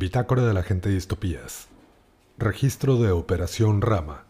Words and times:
Bitácora 0.00 0.44
de 0.44 0.54
la 0.54 0.62
gente 0.62 0.90
distopías. 0.90 1.66
Registro 2.38 2.98
de 2.98 3.10
Operación 3.10 3.82
Rama. 3.82 4.26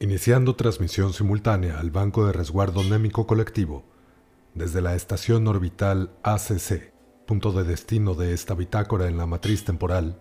Iniciando 0.00 0.54
transmisión 0.54 1.14
simultánea 1.14 1.80
al 1.80 1.90
Banco 1.90 2.26
de 2.26 2.34
Resguardo 2.34 2.84
Némico 2.84 3.26
Colectivo 3.26 3.84
desde 4.52 4.82
la 4.82 4.94
estación 4.94 5.48
orbital 5.48 6.10
ACC, 6.22 6.92
punto 7.24 7.52
de 7.52 7.64
destino 7.64 8.14
de 8.14 8.34
esta 8.34 8.52
bitácora 8.52 9.08
en 9.08 9.16
la 9.16 9.24
matriz 9.24 9.64
temporal 9.64 10.20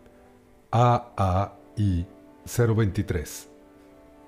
AAI 0.72 2.08
023. 2.46 3.50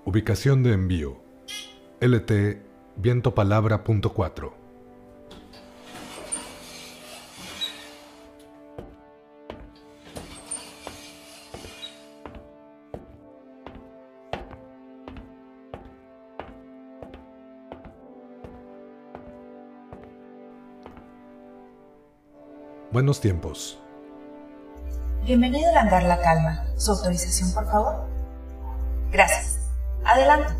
Ubicación 0.03 0.61
de 0.61 0.73
envío 0.73 1.21
LT 2.01 2.57
vientopalabra.4. 2.97 4.66
Buenos 22.97 23.21
tiempos. 23.21 23.77
Bienvenido 25.23 25.69
al 25.69 25.77
hangar 25.77 26.01
La 26.01 26.19
Calma. 26.19 26.63
¿Su 26.77 26.93
autorización, 26.93 27.53
por 27.53 27.67
favor? 27.67 28.07
Gracias. 29.11 29.59
Adelante. 30.03 30.51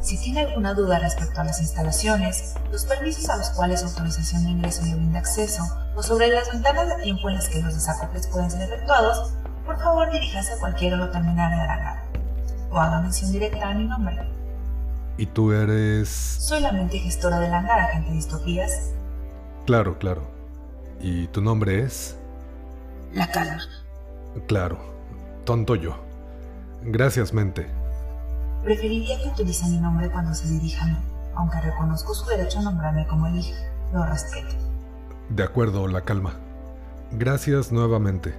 Si 0.00 0.18
tiene 0.18 0.40
alguna 0.40 0.74
duda 0.74 0.98
respecto 0.98 1.40
a 1.40 1.44
las 1.44 1.60
instalaciones, 1.60 2.54
los 2.72 2.84
permisos 2.84 3.30
a 3.30 3.36
los 3.36 3.50
cuales 3.50 3.84
autorización 3.84 4.42
de 4.42 4.50
ingreso 4.50 4.82
le 4.86 4.96
brinda 4.96 5.20
acceso, 5.20 5.62
o 5.94 6.02
sobre 6.02 6.26
las 6.30 6.50
ventanas 6.50 6.88
de 6.88 7.04
tiempo 7.04 7.28
en 7.28 7.36
las 7.36 7.48
que 7.48 7.62
los 7.62 7.74
desacoples 7.74 8.26
pueden 8.26 8.50
ser 8.50 8.62
efectuados, 8.62 9.32
por 9.64 9.78
favor 9.78 10.10
diríjase 10.10 10.54
a 10.54 10.58
cualquier 10.58 10.94
otro 10.94 11.12
terminal 11.12 11.52
de 11.52 11.60
hangar. 11.60 12.02
O 12.72 12.80
haga 12.80 13.02
mención 13.02 13.30
directa 13.30 13.68
a 13.68 13.74
mi 13.74 13.84
nombre. 13.84 14.16
¿Y 15.16 15.26
tú 15.26 15.52
eres...? 15.52 16.08
Soy 16.08 16.60
la 16.60 16.72
mente 16.72 16.98
gestora 16.98 17.38
del 17.38 17.54
hangar, 17.54 17.78
agente 17.78 18.08
de 18.08 18.16
distopías. 18.16 18.90
Claro, 19.64 19.96
claro. 20.00 20.35
¿Y 21.00 21.26
tu 21.28 21.40
nombre 21.40 21.82
es? 21.82 22.16
La 23.12 23.30
calma. 23.30 23.62
Claro. 24.46 24.78
Tonto 25.44 25.74
yo. 25.74 25.96
Gracias, 26.82 27.32
mente. 27.32 27.66
Preferiría 28.64 29.22
que 29.22 29.28
utilice 29.28 29.66
mi 29.66 29.78
nombre 29.78 30.10
cuando 30.10 30.34
se 30.34 30.48
dirija 30.48 30.84
a 30.84 30.88
mí, 30.88 30.96
aunque 31.34 31.60
reconozco 31.60 32.14
su 32.14 32.26
derecho 32.26 32.58
a 32.58 32.62
nombrarme 32.62 33.06
como 33.06 33.26
el 33.28 33.38
hija. 33.38 33.56
Lo 33.92 34.04
respeto. 34.04 34.54
De 35.28 35.42
acuerdo, 35.42 35.86
la 35.88 36.00
calma. 36.02 36.34
Gracias 37.12 37.70
nuevamente. 37.70 38.34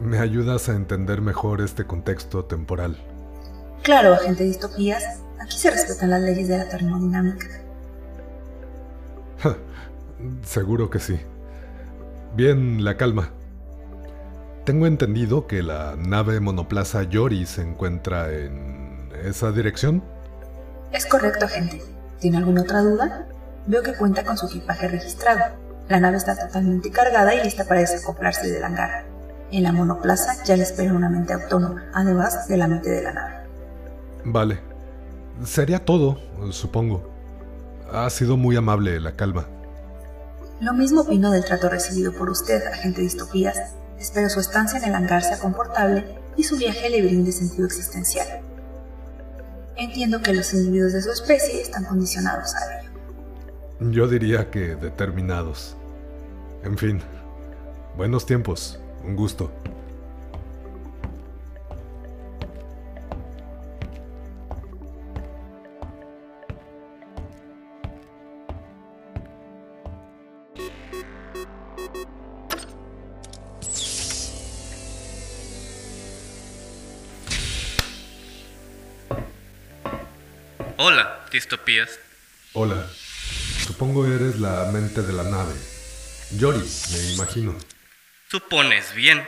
Me 0.00 0.18
ayudas 0.18 0.68
a 0.68 0.74
entender 0.74 1.20
mejor 1.20 1.60
este 1.60 1.86
contexto 1.86 2.44
temporal. 2.46 2.96
Claro, 3.82 4.14
agente 4.14 4.44
de 4.44 4.48
distopías. 4.48 5.20
Aquí 5.38 5.56
se 5.58 5.70
respetan 5.70 6.10
las 6.10 6.22
leyes 6.22 6.48
de 6.48 6.58
la 6.58 6.68
termodinámica. 6.68 7.46
Seguro 10.42 10.90
que 10.90 10.98
sí. 10.98 11.20
Bien, 12.34 12.84
la 12.84 12.96
calma. 12.96 13.30
Tengo 14.64 14.86
entendido 14.86 15.46
que 15.48 15.62
la 15.62 15.96
nave 15.96 16.38
monoplaza 16.38 17.02
Yori 17.02 17.44
se 17.44 17.62
encuentra 17.62 18.32
en 18.32 19.08
esa 19.24 19.50
dirección. 19.50 20.02
Es 20.92 21.06
correcto, 21.06 21.46
agente. 21.46 21.82
¿Tiene 22.20 22.36
alguna 22.38 22.62
otra 22.62 22.82
duda? 22.82 23.26
Veo 23.66 23.82
que 23.82 23.94
cuenta 23.94 24.24
con 24.24 24.38
su 24.38 24.46
equipaje 24.46 24.86
registrado. 24.86 25.56
La 25.88 25.98
nave 25.98 26.18
está 26.18 26.36
totalmente 26.36 26.92
cargada 26.92 27.34
y 27.34 27.42
lista 27.42 27.64
para 27.64 27.80
desacoplarse 27.80 28.48
del 28.48 28.62
hangar. 28.62 29.06
En 29.50 29.64
la 29.64 29.72
monoplaza 29.72 30.44
ya 30.44 30.56
le 30.56 30.62
espera 30.62 30.92
una 30.92 31.08
mente 31.08 31.32
autónoma, 31.32 31.90
además 31.92 32.46
de 32.46 32.56
la 32.56 32.68
mente 32.68 32.90
de 32.90 33.02
la 33.02 33.12
nave. 33.12 33.34
Vale. 34.24 34.60
Sería 35.44 35.84
todo, 35.84 36.18
supongo. 36.52 37.10
Ha 37.92 38.08
sido 38.10 38.36
muy 38.36 38.54
amable 38.54 39.00
la 39.00 39.16
calma. 39.16 39.46
Lo 40.60 40.74
mismo 40.74 41.00
opino 41.00 41.30
del 41.30 41.44
trato 41.44 41.70
recibido 41.70 42.12
por 42.12 42.28
usted, 42.28 42.62
agente 42.66 42.98
de 42.98 43.04
distopías. 43.04 43.56
Espero 43.98 44.28
su 44.28 44.40
estancia 44.40 44.78
en 44.78 44.84
el 44.84 44.94
hangar 44.94 45.22
sea 45.22 45.38
confortable 45.38 46.18
y 46.36 46.42
su 46.42 46.58
viaje 46.58 46.90
le 46.90 47.00
brinde 47.00 47.32
sentido 47.32 47.64
existencial. 47.64 48.28
Entiendo 49.76 50.20
que 50.20 50.34
los 50.34 50.52
individuos 50.52 50.92
de 50.92 51.00
su 51.00 51.10
especie 51.10 51.62
están 51.62 51.84
condicionados 51.84 52.54
a 52.54 52.80
ello. 52.80 52.90
Yo 53.90 54.06
diría 54.06 54.50
que 54.50 54.76
determinados. 54.76 55.76
En 56.62 56.76
fin, 56.76 57.00
buenos 57.96 58.26
tiempos, 58.26 58.78
un 59.02 59.16
gusto. 59.16 59.50
Distopías. 81.50 81.98
Hola. 82.52 82.86
Supongo 83.66 84.06
eres 84.06 84.38
la 84.38 84.70
mente 84.72 85.02
de 85.02 85.12
la 85.12 85.24
nave. 85.24 85.52
Yori, 86.36 86.62
me 86.92 87.12
imagino. 87.14 87.56
Supones 88.30 88.94
bien. 88.94 89.26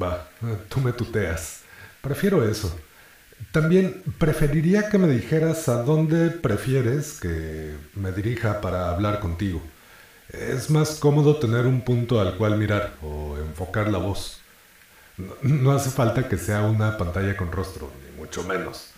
Va, 0.00 0.28
tú 0.68 0.80
me 0.80 0.92
tuteas. 0.92 1.60
Prefiero 2.00 2.48
eso. 2.48 2.76
También 3.52 4.02
preferiría 4.18 4.88
que 4.88 4.98
me 4.98 5.06
dijeras 5.06 5.68
a 5.68 5.84
dónde 5.84 6.30
prefieres 6.30 7.20
que 7.20 7.76
me 7.94 8.10
dirija 8.10 8.60
para 8.60 8.90
hablar 8.90 9.20
contigo. 9.20 9.62
Es 10.30 10.70
más 10.70 10.98
cómodo 10.98 11.38
tener 11.38 11.66
un 11.66 11.82
punto 11.82 12.20
al 12.20 12.36
cual 12.36 12.58
mirar 12.58 12.96
o 13.00 13.38
enfocar 13.38 13.92
la 13.92 13.98
voz. 13.98 14.40
No, 15.16 15.36
no 15.42 15.70
hace 15.70 15.90
falta 15.90 16.28
que 16.28 16.36
sea 16.36 16.62
una 16.62 16.98
pantalla 16.98 17.36
con 17.36 17.52
rostro, 17.52 17.92
ni 18.02 18.16
mucho 18.16 18.42
menos. 18.42 18.93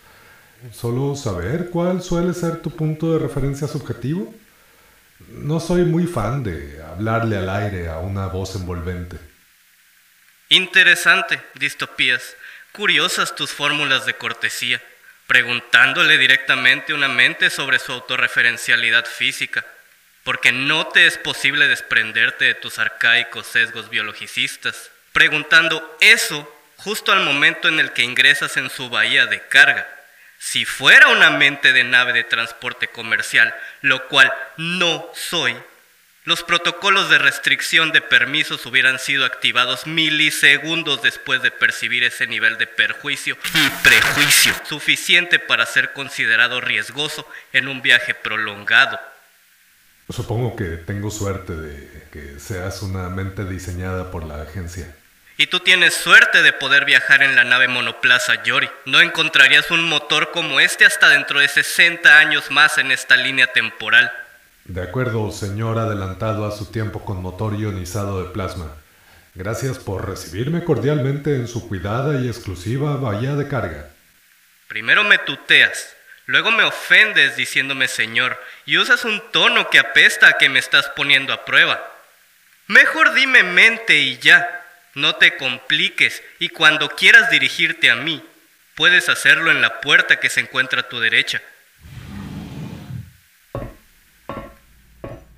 Solo 0.73 1.15
saber 1.17 1.71
cuál 1.71 2.03
suele 2.03 2.35
ser 2.35 2.63
tu 2.63 2.71
punto 2.71 3.13
de 3.13 3.19
referencia 3.19 3.69
subjetivo. 3.69 4.35
No 5.29 5.61
soy 5.61 5.85
muy 5.85 6.07
fan 6.07 6.43
de 6.43 6.83
hablarle 6.83 7.37
al 7.37 7.49
aire 7.49 7.89
a 7.89 7.99
una 7.99 8.27
voz 8.27 8.55
envolvente. 8.57 9.19
Interesante, 10.49 11.41
distopías. 11.55 12.37
Curiosas 12.73 13.35
tus 13.35 13.51
fórmulas 13.51 14.07
de 14.07 14.15
cortesía, 14.15 14.83
preguntándole 15.27 16.19
directamente 16.19 16.93
a 16.93 16.97
una 16.97 17.09
mente 17.09 17.51
sobre 17.51 17.79
su 17.79 17.93
autorreferencialidad 17.93 19.07
física, 19.07 19.65
porque 20.25 20.53
no 20.53 20.87
te 20.89 21.07
es 21.07 21.19
posible 21.19 21.69
desprenderte 21.69 22.45
de 22.45 22.55
tus 22.55 22.79
arcaicos 22.79 23.47
sesgos 23.47 23.89
biologicistas, 23.89 24.91
preguntando 25.13 25.97
eso 26.01 26.53
justo 26.77 27.13
al 27.13 27.25
momento 27.25 27.69
en 27.69 27.81
el 27.81 27.93
que 27.93 28.03
ingresas 28.03 28.57
en 28.57 28.69
su 28.71 28.91
bahía 28.91 29.27
de 29.27 29.41
carga. 29.41 29.96
Si 30.39 30.65
fuera 30.65 31.09
una 31.09 31.31
mente 31.31 31.73
de 31.73 31.85
nave 31.85 32.13
de 32.13 32.25
transporte 32.25 32.89
comercial, 32.89 33.55
lo 33.81 34.07
cual 34.09 34.33
no 34.57 35.09
soy, 35.15 35.57
los 36.27 36.43
protocolos 36.43 37.09
de 37.09 37.19
restricción 37.19 37.93
de 37.93 38.01
permisos 38.01 38.67
hubieran 38.67 38.99
sido 38.99 39.25
activados 39.25 39.87
milisegundos 39.87 41.01
después 41.01 41.41
de 41.41 41.53
percibir 41.53 42.03
ese 42.03 42.27
nivel 42.27 42.59
de 42.59 42.67
perjuicio 42.67 43.39
y 43.55 43.71
prejuicio 43.85 44.53
suficiente 44.69 45.39
para 45.39 45.65
ser 45.67 45.93
considerado 45.93 46.61
riesgoso 46.61 47.29
en 47.53 47.69
un 47.69 47.81
viaje 47.81 48.13
prolongado. 48.13 48.99
Supongo 50.11 50.57
que 50.57 50.79
tengo 50.79 51.13
suerte 51.13 51.55
de 51.55 52.09
que 52.13 52.41
seas 52.41 52.83
una 52.83 53.09
mente 53.09 53.45
diseñada 53.45 54.11
por 54.11 54.25
la 54.25 54.43
agencia. 54.43 54.97
Y 55.39 55.49
tú 55.49 55.61
tienes 55.61 55.95
suerte 55.95 56.43
de 56.43 56.53
poder 56.53 56.87
viajar 56.87 57.23
en 57.23 57.37
la 57.37 57.45
nave 57.45 57.69
monoplaza 57.69 58.43
Yori. 58.43 58.71
No 58.87 59.01
encontrarías 59.01 59.71
un 59.71 59.87
motor 59.87 60.31
como 60.33 60.61
este 60.61 60.87
hasta 60.87 61.11
dentro 61.11 61.41
de 61.41 61.49
60 61.49 62.19
años 62.19 62.51
más 62.51 62.79
en 62.79 62.91
esta 62.91 63.17
línea 63.17 63.47
temporal. 63.49 64.11
De 64.65 64.83
acuerdo, 64.83 65.31
señor 65.31 65.79
adelantado 65.79 66.47
a 66.47 66.57
su 66.57 66.73
tiempo 66.73 67.05
con 67.05 67.21
motor 67.21 67.55
ionizado 67.55 68.23
de 68.23 68.31
plasma. 68.31 68.75
Gracias 69.35 69.79
por 69.79 70.09
recibirme 70.09 70.65
cordialmente 70.65 71.37
en 71.37 71.47
su 71.47 71.69
cuidada 71.69 72.19
y 72.21 72.29
exclusiva 72.29 72.97
bahía 72.97 73.35
de 73.35 73.47
carga. 73.47 73.91
Primero 74.67 75.05
me 75.05 75.19
tuteas, 75.19 75.95
luego 76.25 76.51
me 76.51 76.65
ofendes 76.65 77.37
diciéndome 77.37 77.87
señor 77.87 78.43
y 78.65 78.79
usas 78.79 79.05
un 79.05 79.23
tono 79.31 79.69
que 79.69 79.79
apesta 79.79 80.29
a 80.29 80.33
que 80.39 80.49
me 80.49 80.59
estás 80.59 80.89
poniendo 80.97 81.35
a 81.35 81.45
prueba. 81.45 81.93
Mejor 82.67 83.13
dime 83.13 83.43
mente 83.43 83.99
y 83.99 84.17
ya. 84.19 84.66
No 84.97 85.17
te 85.17 85.37
compliques 85.37 86.23
y 86.39 86.49
cuando 86.49 86.89
quieras 86.89 87.29
dirigirte 87.29 87.91
a 87.91 87.97
mí, 87.97 88.25
puedes 88.75 89.11
hacerlo 89.11 89.51
en 89.51 89.61
la 89.61 89.83
puerta 89.83 90.19
que 90.19 90.31
se 90.31 90.41
encuentra 90.41 90.81
a 90.81 90.89
tu 90.89 90.99
derecha. 90.99 91.43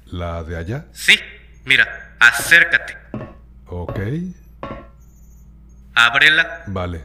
¿La 0.07 0.45
de 0.45 0.57
allá? 0.57 0.87
Sí, 0.93 1.19
mira, 1.65 2.15
acércate. 2.21 2.99
Ok. 3.67 3.99
Ábrela. 5.93 6.63
Vale. 6.69 7.03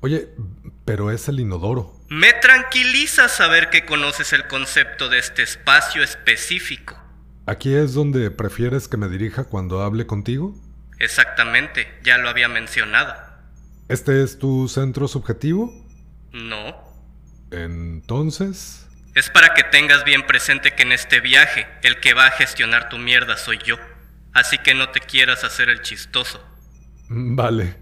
Oye, 0.00 0.30
pero 0.84 1.12
es 1.12 1.28
el 1.28 1.38
inodoro. 1.38 1.94
Me 2.08 2.32
tranquiliza 2.32 3.28
saber 3.28 3.70
que 3.70 3.86
conoces 3.86 4.32
el 4.32 4.48
concepto 4.48 5.08
de 5.08 5.20
este 5.20 5.44
espacio 5.44 6.02
específico. 6.02 7.00
¿Aquí 7.46 7.72
es 7.72 7.94
donde 7.94 8.32
prefieres 8.32 8.88
que 8.88 8.96
me 8.96 9.08
dirija 9.08 9.44
cuando 9.44 9.80
hable 9.82 10.08
contigo? 10.08 10.56
Exactamente, 11.02 11.88
ya 12.04 12.16
lo 12.16 12.28
había 12.28 12.48
mencionado. 12.48 13.12
¿Este 13.88 14.22
es 14.22 14.38
tu 14.38 14.68
centro 14.68 15.08
subjetivo? 15.08 15.74
No. 16.32 16.76
Entonces... 17.50 18.86
Es 19.16 19.28
para 19.28 19.52
que 19.52 19.64
tengas 19.64 20.04
bien 20.04 20.24
presente 20.24 20.76
que 20.76 20.84
en 20.84 20.92
este 20.92 21.18
viaje 21.18 21.66
el 21.82 21.98
que 21.98 22.14
va 22.14 22.26
a 22.26 22.30
gestionar 22.30 22.88
tu 22.88 22.98
mierda 22.98 23.36
soy 23.36 23.58
yo. 23.64 23.78
Así 24.32 24.58
que 24.58 24.74
no 24.74 24.90
te 24.90 25.00
quieras 25.00 25.42
hacer 25.42 25.70
el 25.70 25.82
chistoso. 25.82 26.40
Vale. 27.08 27.74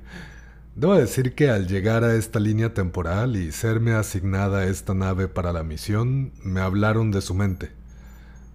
Debo 0.75 0.95
decir 0.95 1.35
que 1.35 1.51
al 1.51 1.69
llegar 1.69 2.05
a 2.05 2.15
esta 2.15 2.41
línea 2.41 2.73
temporal 2.73 3.37
y 3.37 3.53
serme 3.53 3.93
asignada 3.93 4.65
esta 4.65 4.95
nave 4.95 5.29
para 5.29 5.53
la 5.53 5.63
misión, 5.63 6.33
me 6.43 6.63
hablaron 6.63 7.11
de 7.11 7.21
su 7.21 7.35
mente. 7.35 7.71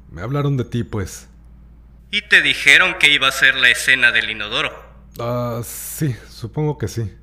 Me 0.09 0.23
hablaron 0.23 0.57
de 0.57 0.65
ti, 0.65 0.83
pues. 0.83 1.27
¿Y 2.15 2.21
te 2.21 2.41
dijeron 2.41 2.95
que 2.97 3.09
iba 3.09 3.27
a 3.27 3.31
ser 3.33 3.55
la 3.55 3.69
escena 3.69 4.13
del 4.13 4.29
inodoro? 4.29 4.71
Ah, 5.19 5.59
sí, 5.65 6.15
supongo 6.29 6.77
que 6.77 6.87
sí. 6.87 7.13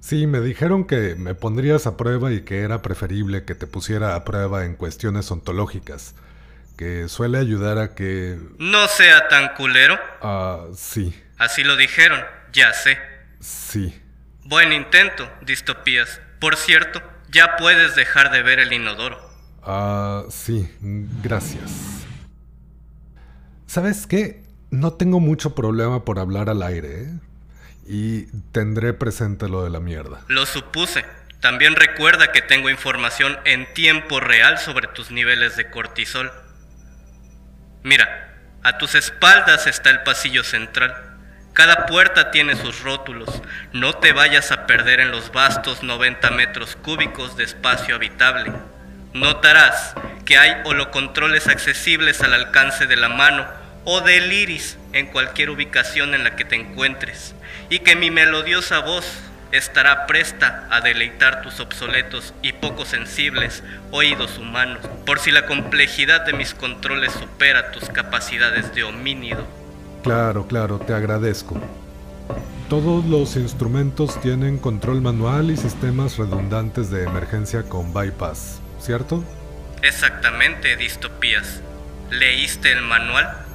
Sí, 0.00 0.26
me 0.26 0.40
dijeron 0.40 0.86
que 0.86 1.16
me 1.16 1.34
pondrías 1.34 1.86
a 1.86 1.98
prueba 1.98 2.32
y 2.32 2.40
que 2.40 2.60
era 2.60 2.80
preferible 2.80 3.44
que 3.44 3.54
te 3.54 3.66
pusiera 3.66 4.14
a 4.14 4.24
prueba 4.24 4.64
en 4.64 4.74
cuestiones 4.74 5.30
ontológicas, 5.30 6.14
que 6.78 7.10
suele 7.10 7.36
ayudar 7.36 7.76
a 7.76 7.94
que... 7.94 8.38
No 8.56 8.88
sea 8.88 9.28
tan 9.28 9.54
culero. 9.54 10.00
Ah, 10.22 10.64
sí. 10.74 11.14
Así 11.36 11.62
lo 11.62 11.76
dijeron, 11.76 12.24
ya 12.50 12.72
sé. 12.72 12.96
Sí. 13.40 14.00
Buen 14.44 14.72
intento, 14.72 15.30
distopías. 15.42 16.22
Por 16.40 16.56
cierto, 16.56 17.02
ya 17.30 17.56
puedes 17.58 17.94
dejar 17.96 18.30
de 18.30 18.42
ver 18.42 18.60
el 18.60 18.72
inodoro. 18.72 19.20
Ah, 19.62 20.24
sí, 20.30 20.74
gracias. 21.22 21.87
¿Sabes 23.68 24.06
qué? 24.06 24.42
No 24.70 24.94
tengo 24.94 25.20
mucho 25.20 25.54
problema 25.54 26.02
por 26.02 26.18
hablar 26.18 26.48
al 26.48 26.62
aire, 26.62 27.02
¿eh? 27.02 27.10
Y 27.86 28.22
tendré 28.50 28.94
presente 28.94 29.46
lo 29.46 29.62
de 29.62 29.68
la 29.68 29.78
mierda. 29.78 30.22
Lo 30.26 30.46
supuse. 30.46 31.04
También 31.40 31.76
recuerda 31.76 32.32
que 32.32 32.40
tengo 32.40 32.70
información 32.70 33.38
en 33.44 33.72
tiempo 33.74 34.20
real 34.20 34.58
sobre 34.58 34.88
tus 34.88 35.10
niveles 35.10 35.56
de 35.56 35.68
cortisol. 35.70 36.32
Mira, 37.82 38.34
a 38.62 38.78
tus 38.78 38.94
espaldas 38.94 39.66
está 39.66 39.90
el 39.90 40.02
pasillo 40.02 40.44
central. 40.44 41.18
Cada 41.52 41.84
puerta 41.84 42.30
tiene 42.30 42.56
sus 42.56 42.82
rótulos. 42.82 43.42
No 43.74 43.92
te 43.92 44.14
vayas 44.14 44.50
a 44.50 44.66
perder 44.66 45.00
en 45.00 45.10
los 45.10 45.30
vastos 45.30 45.82
90 45.82 46.30
metros 46.30 46.74
cúbicos 46.76 47.36
de 47.36 47.44
espacio 47.44 47.96
habitable. 47.96 48.50
Notarás 49.12 49.94
que 50.24 50.38
hay 50.38 50.62
holocontroles 50.64 51.48
accesibles 51.48 52.22
al 52.22 52.32
alcance 52.32 52.86
de 52.86 52.96
la 52.96 53.10
mano 53.10 53.57
o 53.84 54.00
del 54.00 54.32
iris 54.32 54.78
en 54.92 55.06
cualquier 55.06 55.50
ubicación 55.50 56.14
en 56.14 56.24
la 56.24 56.36
que 56.36 56.44
te 56.44 56.56
encuentres 56.56 57.34
y 57.70 57.80
que 57.80 57.96
mi 57.96 58.10
melodiosa 58.10 58.80
voz 58.80 59.06
estará 59.52 60.06
presta 60.06 60.68
a 60.70 60.80
deleitar 60.80 61.42
tus 61.42 61.60
obsoletos 61.60 62.34
y 62.42 62.52
poco 62.52 62.84
sensibles 62.84 63.62
oídos 63.90 64.38
humanos, 64.38 64.80
por 65.06 65.18
si 65.18 65.30
la 65.30 65.46
complejidad 65.46 66.26
de 66.26 66.34
mis 66.34 66.54
controles 66.54 67.12
supera 67.12 67.70
tus 67.72 67.84
capacidades 67.88 68.74
de 68.74 68.84
homínido. 68.84 69.46
Claro, 70.02 70.46
claro, 70.46 70.78
te 70.78 70.92
agradezco. 70.92 71.60
Todos 72.68 73.06
los 73.06 73.36
instrumentos 73.36 74.20
tienen 74.20 74.58
control 74.58 75.00
manual 75.00 75.50
y 75.50 75.56
sistemas 75.56 76.18
redundantes 76.18 76.90
de 76.90 77.04
emergencia 77.04 77.62
con 77.62 77.94
bypass, 77.94 78.60
¿cierto? 78.78 79.24
Exactamente, 79.82 80.76
distopías. 80.76 81.62
¿Leíste 82.10 82.72
el 82.72 82.82
manual? 82.82 83.47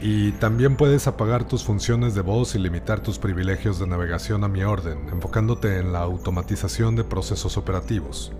Y 0.00 0.32
también 0.32 0.76
puedes 0.76 1.08
apagar 1.08 1.44
tus 1.48 1.64
funciones 1.64 2.14
de 2.14 2.20
voz 2.20 2.54
y 2.54 2.58
limitar 2.58 3.00
tus 3.00 3.18
privilegios 3.18 3.80
de 3.80 3.86
navegación 3.88 4.44
a 4.44 4.48
mi 4.48 4.62
orden, 4.62 5.08
enfocándote 5.08 5.78
en 5.78 5.92
la 5.92 6.00
automatización 6.00 6.94
de 6.94 7.02
procesos 7.02 7.56
operativos. 7.56 8.32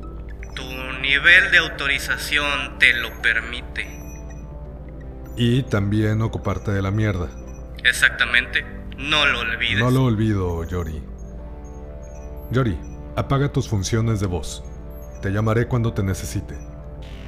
Tu 0.54 0.62
nivel 1.02 1.50
de 1.50 1.58
autorización 1.58 2.78
te 2.78 2.94
lo 2.94 3.10
permite. 3.22 3.86
Y 5.36 5.64
también 5.64 6.22
ocuparte 6.22 6.70
de 6.70 6.82
la 6.82 6.92
mierda. 6.92 7.28
Exactamente. 7.84 8.64
No 8.96 9.26
lo 9.26 9.40
olvides. 9.40 9.78
No 9.78 9.90
lo 9.90 10.04
olvido, 10.04 10.64
Yori. 10.64 11.02
Yori, 12.50 12.78
apaga 13.16 13.52
tus 13.52 13.68
funciones 13.68 14.20
de 14.20 14.26
voz. 14.26 14.64
Te 15.22 15.30
llamaré 15.30 15.66
cuando 15.66 15.92
te 15.92 16.02
necesite. 16.02 16.56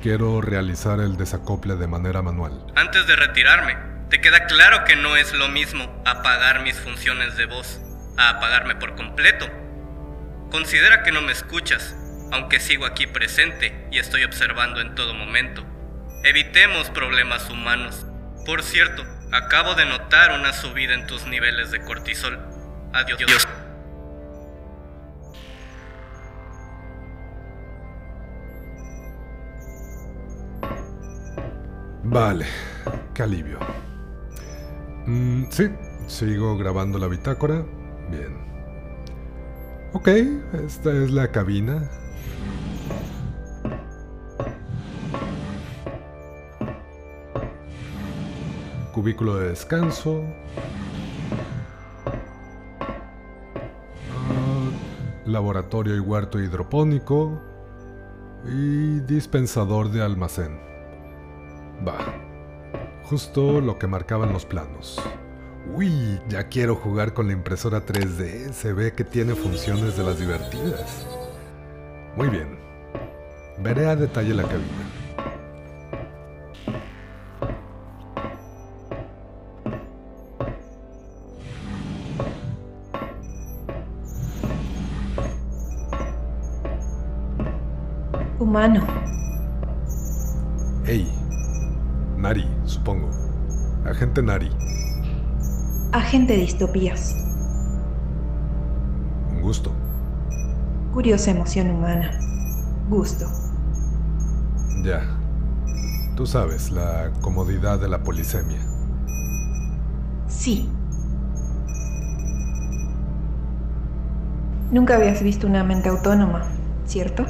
Quiero 0.03 0.41
realizar 0.41 1.00
el 1.00 1.17
desacople 1.17 1.76
de 1.76 1.87
manera 1.87 2.23
manual. 2.23 2.67
Antes 2.75 3.06
de 3.06 3.17
retirarme, 3.17 3.90
te 4.11 4.21
queda 4.21 4.47
claro 4.47 4.85
que 4.85 4.97
no 4.97 5.17
es 5.17 5.33
lo 5.33 5.49
mismo 5.49 6.03
apagar 6.05 6.62
mis 6.62 6.77
funciones 6.77 7.37
de 7.37 7.47
voz 7.47 7.81
a 8.17 8.31
apagarme 8.31 8.75
por 8.75 8.97
completo. 8.97 9.49
Considera 10.51 11.05
que 11.05 11.12
no 11.12 11.23
me 11.23 11.31
escuchas, 11.31 11.95
aunque 12.33 12.59
sigo 12.59 12.87
aquí 12.87 13.07
presente 13.07 13.87
y 13.93 14.01
estoy 14.01 14.25
observando 14.25 14.81
en 14.81 14.97
todo 14.97 15.15
momento. 15.15 15.65
Evitemos 16.25 16.91
problemas 16.91 17.49
humanos. 17.51 18.05
Por 18.45 18.65
cierto, 18.65 19.07
acabo 19.31 19.75
de 19.77 19.87
notar 19.87 20.33
una 20.33 20.53
subida 20.53 20.95
en 20.95 21.07
tus 21.07 21.25
niveles 21.27 21.71
de 21.71 21.81
cortisol. 21.85 22.37
Adiós. 22.93 23.47
Vale, 32.03 32.47
qué 33.15 33.23
alivio. 33.23 33.61
Mm, 35.11 35.47
sí, 35.51 35.69
sigo 36.07 36.57
grabando 36.57 36.97
la 36.97 37.09
bitácora. 37.09 37.65
Bien. 38.12 38.39
Ok, 39.93 40.07
esta 40.65 40.93
es 40.93 41.11
la 41.11 41.33
cabina. 41.33 41.91
Cubículo 48.93 49.37
de 49.39 49.49
descanso. 49.49 50.23
Ah, 54.12 54.71
laboratorio 55.26 55.97
y 55.97 55.99
huerto 55.99 56.38
hidropónico. 56.38 57.43
Y 58.47 59.00
dispensador 59.00 59.90
de 59.90 60.02
almacén. 60.02 60.57
Va. 61.87 62.30
Justo 63.11 63.61
lo 63.61 63.76
que 63.76 63.88
marcaban 63.88 64.33
los 64.33 64.47
planos. 64.47 65.02
Uy, 65.75 66.21
ya 66.29 66.45
quiero 66.45 66.76
jugar 66.76 67.12
con 67.12 67.26
la 67.26 67.33
impresora 67.33 67.85
3D. 67.85 68.52
Se 68.52 68.73
ve 68.73 68.93
que 68.93 69.02
tiene 69.02 69.35
funciones 69.35 69.97
de 69.97 70.05
las 70.05 70.17
divertidas. 70.17 71.09
Muy 72.17 72.29
bien. 72.29 72.57
Veré 73.59 73.88
a 73.88 73.97
detalle 73.97 74.33
la 74.33 74.45
cabina. 74.45 74.69
Humano. 88.38 89.00
Agente 94.00 94.23
Nari, 94.23 94.49
Agente 95.92 96.33
de 96.33 96.38
distopías. 96.38 97.16
un 99.30 99.42
gusto. 99.42 99.71
Curiosa 100.95 101.33
emoción 101.33 101.71
humana. 101.71 102.11
Gusto. 102.88 103.26
Ya. 104.83 105.02
Tú 106.16 106.25
sabes, 106.25 106.71
la 106.71 107.12
comodidad 107.21 107.78
de 107.78 107.88
la 107.90 108.02
polisemia. 108.02 108.57
Sí. 110.28 110.66
Nunca 114.71 114.97
habías 114.97 115.23
visto 115.23 115.47
una 115.47 115.62
mente 115.62 115.90
autónoma, 115.90 116.47
¿cierto? 116.87 117.26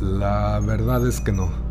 La 0.00 0.60
verdad 0.60 1.06
es 1.06 1.20
que 1.20 1.32
no. 1.32 1.61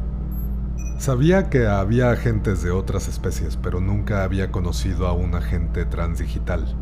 Sabía 1.02 1.50
que 1.50 1.66
había 1.66 2.12
agentes 2.12 2.62
de 2.62 2.70
otras 2.70 3.08
especies, 3.08 3.58
pero 3.58 3.82
nunca 3.82 4.24
había 4.24 4.52
conocido 4.52 5.08
a 5.08 5.14
un 5.14 5.34
agente 5.34 5.84
transdigital. 5.84 6.76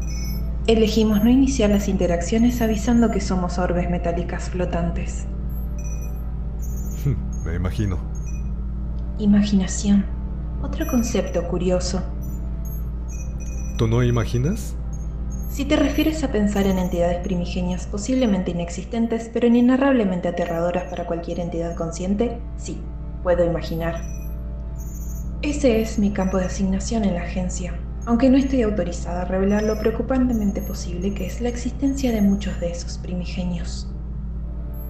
Elegimos 0.68 1.24
no 1.24 1.30
iniciar 1.30 1.70
las 1.70 1.88
interacciones 1.88 2.62
avisando 2.62 3.12
que 3.12 3.22
somos 3.22 3.58
orbes 3.58 3.90
metálicas 3.90 4.50
flotantes. 4.50 5.26
Me 7.46 7.56
imagino. 7.56 7.98
Imaginación. 9.20 10.06
Otro 10.62 10.86
concepto 10.88 11.48
curioso. 11.48 12.04
¿Tú 13.78 13.88
no 13.88 14.04
imaginas? 14.04 14.76
Si 15.50 15.64
te 15.64 15.78
refieres 15.78 16.26
a 16.26 16.32
pensar 16.34 16.68
en 16.68 16.78
entidades 16.78 17.20
primigenias 17.24 17.88
posiblemente 17.88 18.52
inexistentes, 18.52 19.30
pero 19.32 19.48
inenarrablemente 19.48 20.28
aterradoras 20.28 20.90
para 20.90 21.06
cualquier 21.06 21.40
entidad 21.40 21.74
consciente, 21.78 22.38
sí, 22.58 22.82
puedo 23.24 23.44
imaginar. 23.44 24.02
Ese 25.42 25.82
es 25.82 26.00
mi 26.00 26.12
campo 26.12 26.38
de 26.38 26.46
asignación 26.46 27.06
en 27.06 27.16
la 27.16 27.22
agencia, 27.22 27.74
aunque 28.06 28.30
no 28.30 28.38
estoy 28.38 28.62
autorizada 28.64 29.22
a 29.22 29.26
revelar 29.26 29.64
lo 29.64 29.80
preocupantemente 29.80 30.62
posible 30.62 31.14
que 31.14 31.26
es 31.26 31.42
la 31.42 31.50
existencia 31.50 32.12
de 32.12 32.22
muchos 32.22 32.60
de 32.60 32.72
esos 32.72 32.98
primigenios. 32.98 33.90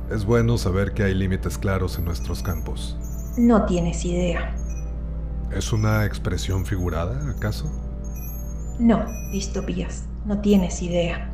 Es 0.09 0.25
bueno 0.25 0.57
saber 0.57 0.93
que 0.93 1.03
hay 1.03 1.13
límites 1.13 1.57
claros 1.57 1.99
en 1.99 2.05
nuestros 2.05 2.41
campos. 2.41 2.97
No 3.37 3.65
tienes 3.65 4.03
idea. 4.05 4.55
¿Es 5.51 5.71
una 5.71 6.05
expresión 6.05 6.65
figurada, 6.65 7.19
acaso? 7.29 7.71
No, 8.79 9.05
distopías. 9.31 10.05
No 10.25 10.41
tienes 10.41 10.81
idea. 10.81 11.31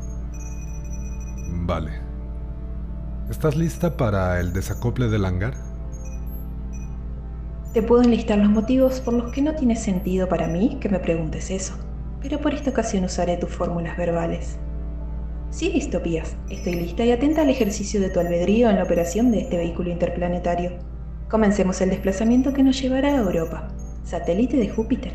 Vale. 1.66 1.92
¿Estás 3.30 3.56
lista 3.56 3.98
para 3.98 4.40
el 4.40 4.52
desacople 4.54 5.08
del 5.08 5.26
hangar? 5.26 5.65
Te 7.76 7.84
puedo 7.84 8.04
enlistar 8.04 8.38
los 8.38 8.50
motivos 8.50 9.02
por 9.02 9.14
los 9.14 9.34
que 9.34 9.42
no 9.42 9.54
tiene 9.54 9.76
sentido 9.76 10.30
para 10.30 10.48
mí 10.48 10.78
que 10.80 10.88
me 10.88 11.02
preguntes 11.02 11.52
eso, 11.52 11.74
pero 12.22 12.40
por 12.40 12.54
esta 12.54 12.70
ocasión 12.70 13.04
usaré 13.04 13.36
tus 13.36 13.50
fórmulas 13.50 13.98
verbales. 13.98 14.56
Sí, 15.50 15.74
distopías, 15.74 16.38
estoy 16.50 16.76
lista 16.76 17.04
y 17.04 17.12
atenta 17.12 17.42
al 17.42 17.50
ejercicio 17.50 18.00
de 18.00 18.10
tu 18.10 18.22
albedrío 18.22 18.70
en 18.70 18.78
la 18.78 18.84
operación 18.84 19.30
de 19.30 19.42
este 19.42 19.58
vehículo 19.58 19.90
interplanetario. 19.90 20.72
Comencemos 21.28 21.82
el 21.82 21.90
desplazamiento 21.90 22.54
que 22.54 22.64
nos 22.64 22.82
llevará 22.82 23.10
a 23.10 23.18
Europa, 23.18 23.68
satélite 24.06 24.56
de 24.56 24.70
Júpiter. 24.70 25.12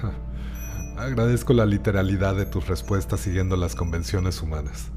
Agradezco 0.96 1.52
la 1.52 1.66
literalidad 1.66 2.36
de 2.36 2.46
tus 2.46 2.68
respuestas 2.68 3.18
siguiendo 3.18 3.56
las 3.56 3.74
convenciones 3.74 4.40
humanas. 4.40 4.92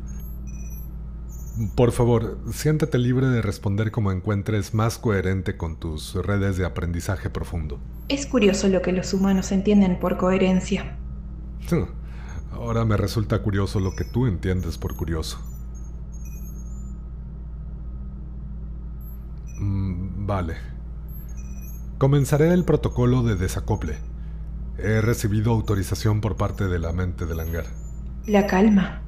Por 1.75 1.93
favor, 1.93 2.37
siéntate 2.51 2.97
libre 2.97 3.27
de 3.27 3.41
responder 3.41 3.91
como 3.91 4.11
encuentres 4.11 4.73
más 4.73 4.97
coherente 4.97 5.55
con 5.55 5.77
tus 5.77 6.13
redes 6.15 6.57
de 6.57 6.65
aprendizaje 6.65 7.29
profundo. 7.29 7.79
Es 8.09 8.25
curioso 8.25 8.67
lo 8.67 8.81
que 8.81 8.91
los 8.91 9.13
humanos 9.13 9.53
entienden 9.53 9.97
por 9.97 10.17
coherencia. 10.17 10.97
Ahora 12.51 12.83
me 12.83 12.97
resulta 12.97 13.41
curioso 13.41 13.79
lo 13.79 13.95
que 13.95 14.03
tú 14.03 14.27
entiendes 14.27 14.77
por 14.77 14.95
curioso. 14.95 15.39
Mm, 19.57 20.25
vale. 20.25 20.55
Comenzaré 21.97 22.53
el 22.53 22.65
protocolo 22.65 23.23
de 23.23 23.35
desacople. 23.35 23.97
He 24.77 24.99
recibido 24.99 25.51
autorización 25.51 26.19
por 26.19 26.35
parte 26.35 26.67
de 26.67 26.79
la 26.79 26.91
mente 26.91 27.25
del 27.25 27.39
hangar. 27.39 27.65
La 28.25 28.45
calma. 28.45 29.01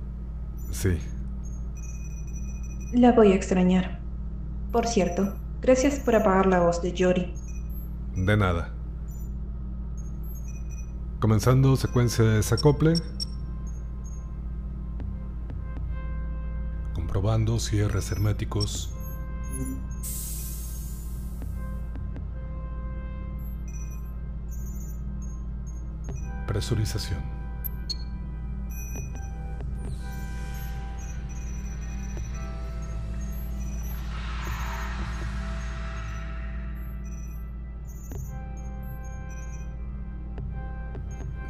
Sí. 0.72 0.98
La 2.94 3.12
voy 3.12 3.34
a 3.34 3.36
extrañar. 3.36 4.00
Por 4.72 4.88
cierto, 4.88 5.36
gracias 5.62 6.00
por 6.00 6.15
apagar 6.15 6.46
la 6.46 6.62
voz 6.62 6.82
de 6.82 6.94
Yori. 6.94 7.34
De 8.15 8.38
nada. 8.38 8.72
Comenzando 11.20 11.75
secuencia 11.75 12.24
de 12.24 12.36
desacople. 12.38 12.94
Comprobando 16.94 17.60
cierres 17.60 18.10
herméticos. 18.12 18.94
Presurización. 26.48 27.37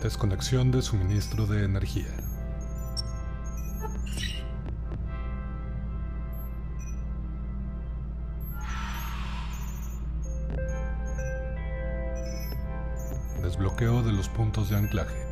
Desconexión 0.07 0.71
de 0.71 0.81
suministro 0.81 1.45
de 1.47 1.65
energía. 1.65 2.05
Desbloqueo 13.43 14.01
de 14.01 14.13
los 14.13 14.29
puntos 14.29 14.69
de 14.69 14.77
anclaje. 14.77 15.26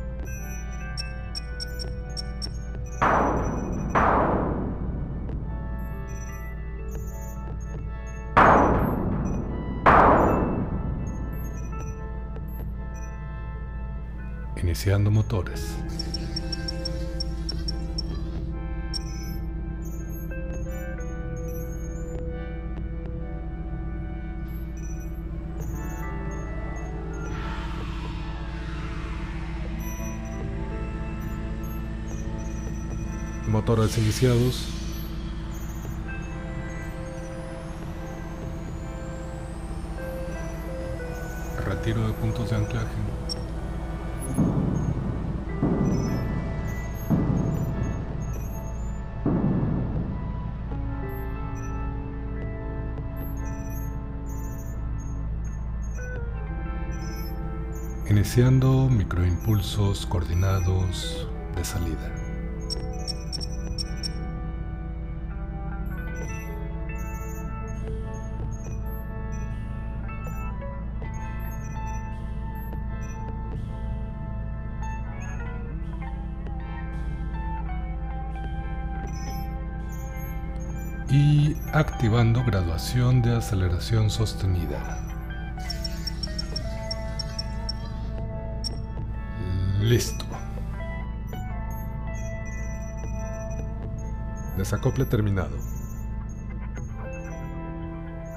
Motores. 14.86 15.74
Motores 33.48 33.98
iniciados. 33.98 34.68
Retiro 41.64 42.06
de 42.06 42.12
puntos 42.12 42.50
de 42.50 42.54
anclaje. 42.54 43.05
Iniciando 58.26 58.88
microimpulsos 58.90 60.04
coordinados 60.04 61.28
de 61.54 61.64
salida. 61.64 62.12
y 81.08 81.56
activando 81.72 82.44
graduación 82.44 83.22
de 83.22 83.36
aceleración 83.36 84.10
sostenida. 84.10 85.15
Listo. 89.86 90.24
Desacople 94.56 95.04
terminado. 95.04 95.56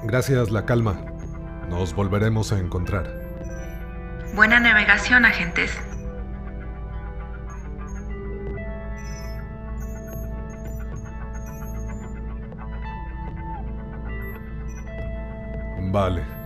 Gracias, 0.04 0.52
la 0.52 0.64
calma. 0.64 1.04
Nos 1.68 1.92
volveremos 1.92 2.52
a 2.52 2.58
encontrar. 2.60 3.10
Buena 4.36 4.60
navegación, 4.60 5.24
agentes. 5.24 5.76
Vale. 15.90 16.39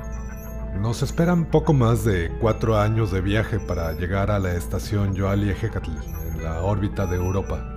Nos 0.85 1.03
esperan 1.03 1.47
poco 1.47 1.73
más 1.73 2.05
de 2.05 2.31
cuatro 2.43 2.77
años 2.77 3.11
de 3.11 3.23
viaje 3.23 3.59
para 3.59 3.95
llegar 3.95 4.31
a 4.31 4.39
la 4.39 4.53
estación 4.53 5.17
Joali 5.17 5.49
Ejecatl, 5.49 5.91
en 6.31 6.45
la 6.45 6.61
órbita 6.61 7.07
de 7.07 7.17
Europa. 7.17 7.75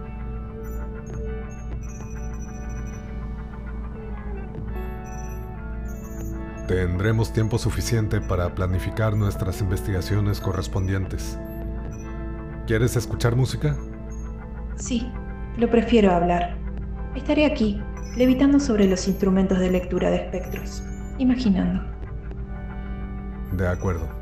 Tendremos 6.67 7.31
tiempo 7.31 7.57
suficiente 7.57 8.19
para 8.19 8.53
planificar 8.53 9.15
nuestras 9.15 9.61
investigaciones 9.61 10.41
correspondientes. 10.41 11.39
¿Quieres 12.65 12.97
escuchar 12.97 13.37
música? 13.37 13.77
Sí, 14.75 15.09
lo 15.55 15.69
prefiero 15.69 16.11
hablar. 16.11 16.57
Estaré 17.15 17.45
aquí, 17.45 17.81
levitando 18.17 18.59
sobre 18.59 18.85
los 18.85 19.07
instrumentos 19.07 19.59
de 19.59 19.71
lectura 19.71 20.09
de 20.09 20.17
espectros 20.17 20.83
imaginando. 21.19 21.96
De 23.51 23.67
acuerdo. 23.67 24.16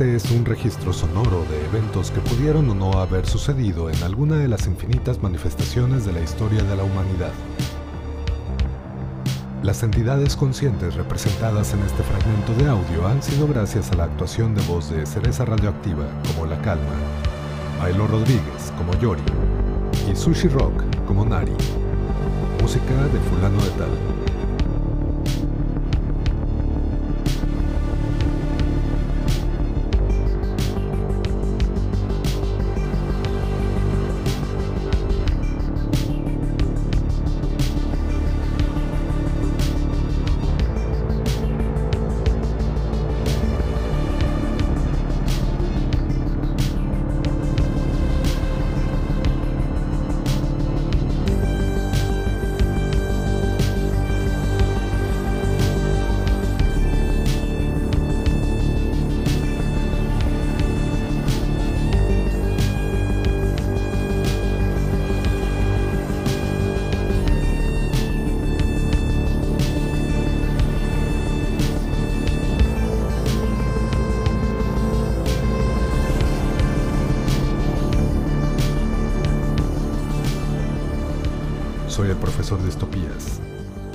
Este 0.00 0.16
es 0.16 0.30
un 0.30 0.46
registro 0.46 0.94
sonoro 0.94 1.44
de 1.50 1.62
eventos 1.66 2.10
que 2.10 2.22
pudieron 2.22 2.70
o 2.70 2.74
no 2.74 2.92
haber 2.92 3.26
sucedido 3.26 3.90
en 3.90 4.02
alguna 4.02 4.36
de 4.36 4.48
las 4.48 4.66
infinitas 4.66 5.22
manifestaciones 5.22 6.06
de 6.06 6.14
la 6.14 6.22
historia 6.22 6.62
de 6.62 6.74
la 6.74 6.84
humanidad. 6.84 7.32
Las 9.62 9.82
entidades 9.82 10.36
conscientes 10.36 10.94
representadas 10.94 11.74
en 11.74 11.80
este 11.80 12.02
fragmento 12.02 12.54
de 12.54 12.70
audio 12.70 13.06
han 13.08 13.22
sido 13.22 13.46
gracias 13.46 13.92
a 13.92 13.96
la 13.96 14.04
actuación 14.04 14.54
de 14.54 14.62
voz 14.62 14.88
de 14.88 15.04
Cereza 15.04 15.44
Radioactiva 15.44 16.06
como 16.28 16.46
La 16.46 16.58
Calma, 16.62 16.94
Ailo 17.82 18.06
Rodríguez 18.06 18.72
como 18.78 18.98
Yori 19.00 19.20
y 20.10 20.16
Sushi 20.16 20.48
Rock 20.48 20.82
como 21.06 21.26
Nari. 21.26 21.52
Música 22.62 22.94
de 23.12 23.20
fulano 23.28 23.62
de 23.62 23.70
tal. 23.72 24.29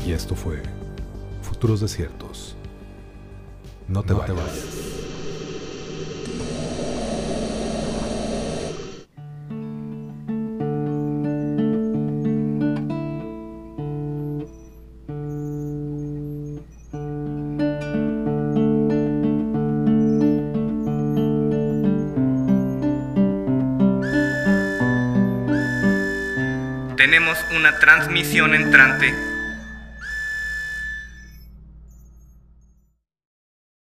Y 0.05 0.11
esto 0.11 0.35
fue 0.35 0.61
Futuros 1.41 1.81
Desiertos. 1.81 2.55
No 3.87 4.03
te, 4.03 4.13
vayas. 4.13 4.94
Tenemos 27.05 27.45
una 27.51 27.77
transmisión 27.77 28.55
entrante 28.55 29.13